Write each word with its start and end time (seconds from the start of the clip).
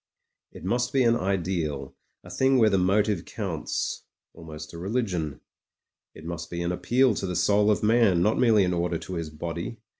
It 0.51 0.63
must 0.63 0.93
be 0.93 1.03
an 1.03 1.15
ideal, 1.15 1.93
a 2.23 2.31
thing 2.31 2.57
where 2.57 2.71
the 2.71 2.79
motive 2.79 3.23
counts, 3.23 4.05
almost 4.33 4.73
a 4.73 4.79
religion. 4.79 5.41
It 6.15 6.25
must 6.25 6.49
be 6.49 6.63
an 6.63 6.71
appeal 6.71 7.13
to 7.13 7.27
the 7.27 7.35
soul 7.35 7.69
of 7.69 7.83
man, 7.83 8.23
not 8.23 8.39
merely 8.39 8.65
an 8.65 8.73
order 8.73 8.97
to 8.97 9.13
his 9.13 9.29
body. 9.29 9.77